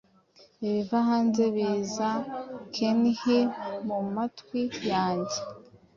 [0.65, 2.09] Ibiva hanze biza
[2.75, 3.37] kenhi
[3.87, 5.37] mumatwi yanjye,